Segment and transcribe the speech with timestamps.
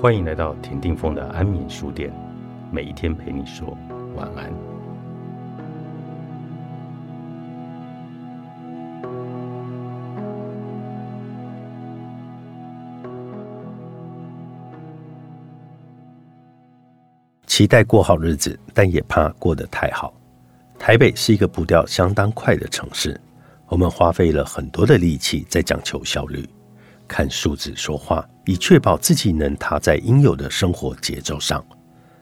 [0.00, 2.10] 欢迎来到田定峰的安眠书店，
[2.72, 3.76] 每一天陪你说
[4.16, 4.50] 晚安。
[17.46, 20.14] 期待过好日子，但也怕过得太好。
[20.78, 23.20] 台北是一个步调相当快的城市，
[23.68, 26.48] 我们花费了很多的力气在讲求效率。
[27.10, 31.62] 看数字说话，以确保自己能踏在应有的生活节奏上。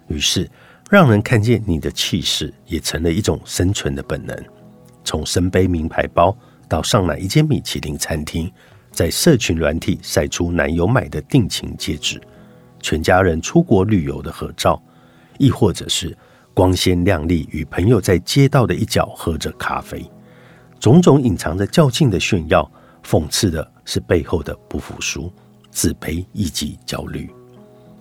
[0.07, 0.51] 于是，
[0.89, 4.35] 让人看见你的气势，也成了一种生存的本能。
[5.05, 6.35] 从身背名牌包，
[6.67, 8.51] 到上哪一间米其林餐厅，
[8.91, 12.19] 在社群软体晒出男友买的定情戒指，
[12.81, 14.83] 全家人出国旅游的合照，
[15.37, 16.17] 亦或者是
[16.55, 20.11] 光鲜亮丽与朋友在街道的一角喝着咖啡，
[20.81, 22.71] 种种隐藏着较劲的炫耀，
[23.05, 23.73] 讽刺的。
[23.91, 25.33] 是背后的不服输、
[25.71, 27.31] 自卑以及焦虑。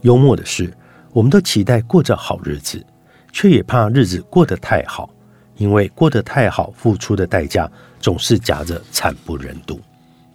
[0.02, 0.70] 幽默的是，
[1.14, 2.86] 我们都期待过着好日子，
[3.32, 5.10] 却也怕日子过得太好，
[5.56, 9.80] 因为过得太好，付出的代价总是夹着惨不忍睹。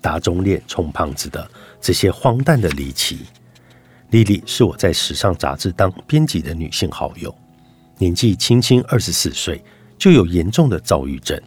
[0.00, 1.46] 打肿脸充胖子的
[1.82, 3.26] 这些荒诞的离奇。
[4.08, 7.34] 丽丽是我在时尚杂志当编辑的女性好友，
[7.98, 9.62] 年纪轻轻二十四岁
[9.98, 11.38] 就有严重的躁郁症，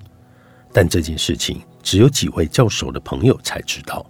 [0.72, 1.60] 但这件事情。
[1.86, 4.04] 只有几位较熟的朋友才知道，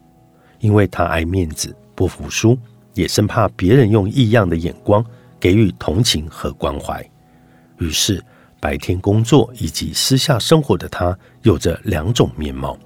[0.59, 2.57] 因为他爱面子、不服输，
[2.93, 5.05] 也生怕别人用异样的眼光
[5.37, 7.05] 给予同情和关怀。
[7.79, 8.23] 于是，
[8.61, 12.79] 白天工作以及私下生活的他有着两种面貌。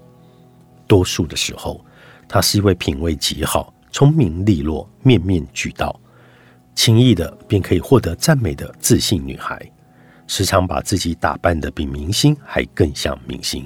[0.88, 1.86] 多数的时候，
[2.28, 5.98] 她是一位品味极好、聪明利落、面面俱到，
[6.74, 9.72] 轻易的便可以获得赞美的自信女孩，
[10.26, 13.64] 时常把自己打扮的比明星还更像明星。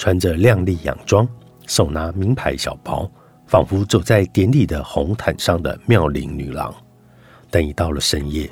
[0.00, 1.28] 穿着靓丽洋装，
[1.66, 3.06] 手拿名牌小包，
[3.46, 6.74] 仿佛走在典礼的红毯上的妙龄女郎。
[7.50, 8.50] 但一到了深夜，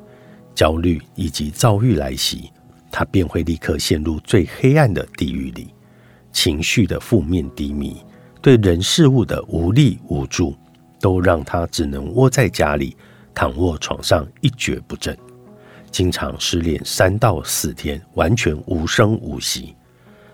[0.54, 2.52] 焦虑以及躁郁来袭，
[2.90, 5.68] 她便会立刻陷入最黑暗的地狱里，
[6.34, 8.04] 情绪的负面低迷，
[8.42, 10.54] 对人事物的无力无助，
[11.00, 12.94] 都让她只能窝在家里，
[13.32, 15.16] 躺卧床上一蹶不振，
[15.90, 19.74] 经常失恋三到四天，完全无声无息。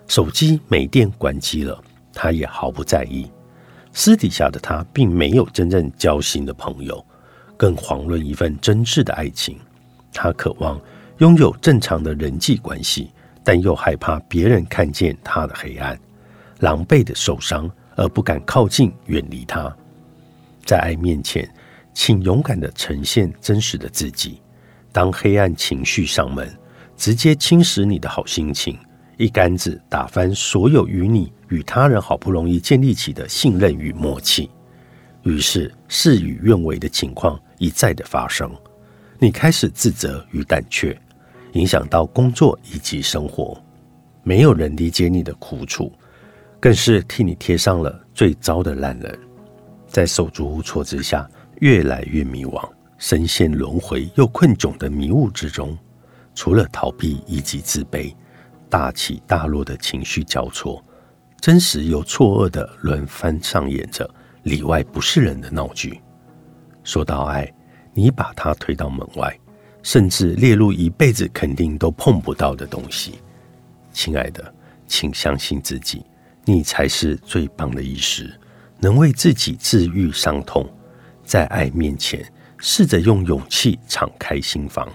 [0.06, 1.82] 手机没电关机了，
[2.12, 3.30] 他也毫不在意。
[3.92, 7.04] 私底下的他并没有真正交心的朋友，
[7.56, 9.58] 更遑论一份真挚的爱情。
[10.12, 10.80] 他渴望
[11.18, 13.10] 拥有正常的人际关系，
[13.42, 15.98] 但又害怕别人看见他的黑暗，
[16.60, 19.74] 狼狈的受伤而不敢靠近，远离他。
[20.64, 21.48] 在爱面前，
[21.92, 24.40] 请勇敢的呈现真实的自己。
[24.92, 26.52] 当黑暗情绪上门，
[26.96, 28.78] 直接侵蚀你的好心情。
[29.16, 34.50] 一竿子打翻所有与你与他人好不容易建立起的信任与默契，
[35.22, 38.50] 于是事与愿违的情况一再的发生。
[39.18, 41.00] 你开始自责与胆怯，
[41.52, 43.56] 影响到工作以及生活。
[44.22, 45.92] 没有人理解你的苦楚，
[46.58, 49.18] 更是替你贴上了最糟的烂人。
[49.86, 51.28] 在手足无措之下，
[51.60, 55.78] 越来越迷惘，深陷轮回又困窘的迷雾之中。
[56.34, 58.12] 除了逃避以及自卑。
[58.74, 60.84] 大起大落的情绪交错，
[61.40, 64.12] 真实又错愕的轮番上演着
[64.42, 66.00] 里外不是人的闹剧。
[66.82, 67.48] 说到爱，
[67.92, 69.32] 你把它推到门外，
[69.84, 73.20] 甚至列入一辈子肯定都碰不到的东西。
[73.92, 74.52] 亲爱的，
[74.88, 76.04] 请相信自己，
[76.44, 78.36] 你才是最棒的医师，
[78.80, 80.68] 能为自己治愈伤痛。
[81.22, 84.92] 在爱面前，试着用勇气敞开心房，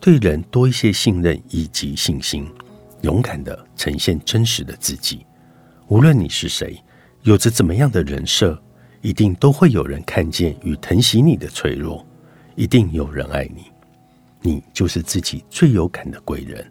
[0.00, 2.50] 对人多一些信任以及信心。
[3.02, 5.26] 勇敢的呈现真实的自己，
[5.88, 6.82] 无论你是谁，
[7.22, 8.60] 有着怎么样的人设，
[9.00, 12.06] 一定都会有人看见与疼惜你的脆弱，
[12.54, 13.64] 一定有人爱你。
[14.42, 16.64] 你就是自己最有感的贵人。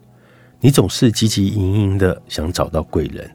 [0.60, 3.30] 你总是汲汲营营的想找到贵人，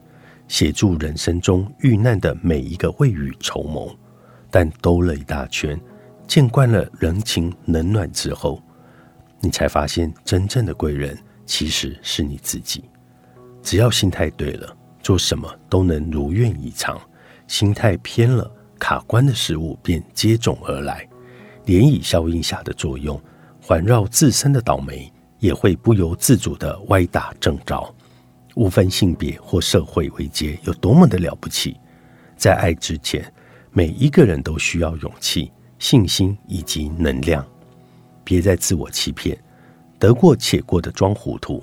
[0.46, 3.94] 协助人生中遇难的每一个未雨绸缪。
[4.50, 5.78] 但兜了一大圈，
[6.26, 8.62] 见惯了人情冷暖之后，
[9.40, 11.18] 你才发现真正的贵人。
[11.46, 12.84] 其实是你自己，
[13.62, 17.00] 只要心态对了，做什么都能如愿以偿。
[17.46, 21.08] 心态偏了，卡关的事物便接踵而来。
[21.64, 23.20] 涟漪效应下的作用，
[23.62, 27.94] 环绕自身的倒霉也会不由自主的歪打正着。
[28.56, 31.76] 无分性别或社会为阶，有多么的了不起？
[32.36, 33.32] 在爱之前，
[33.70, 37.46] 每一个人都需要勇气、信心以及能量。
[38.24, 39.38] 别再自我欺骗。
[39.98, 41.62] 得过且过的装糊涂，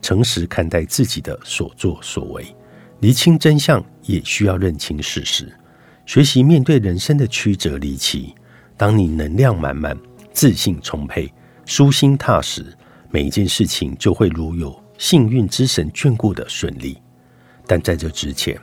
[0.00, 2.44] 诚实看待自己的所作所为，
[3.00, 5.52] 厘清真相也需要认清事实，
[6.06, 8.34] 学习面对人生的曲折离奇，
[8.76, 9.98] 当你能量满满、
[10.32, 11.32] 自信充沛、
[11.64, 12.76] 舒心踏实，
[13.10, 16.98] 每一件事情就会如有幸运之神眷顾的顺利。
[17.66, 18.60] 但在这之前，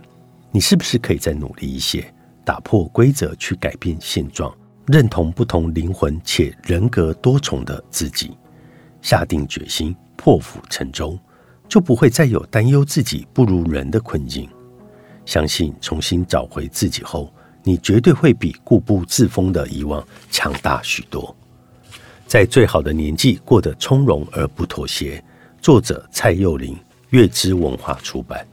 [0.51, 2.13] 你是不是可以再努力一些，
[2.45, 4.55] 打破规则，去改变现状，
[4.87, 8.31] 认同不同灵魂且人格多重的自己，
[9.01, 11.17] 下定决心破釜沉舟，
[11.67, 14.49] 就不会再有担忧自己不如人的困境。
[15.25, 17.31] 相信重新找回自己后，
[17.63, 21.35] 你绝对会比固步自封的以往强大许多。
[22.25, 25.23] 在最好的年纪过得从容而不妥协。
[25.61, 26.75] 作者：蔡佑林，
[27.09, 28.45] 月之文化出版。